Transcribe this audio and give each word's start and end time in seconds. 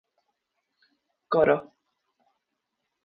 Coro: 1.33 1.57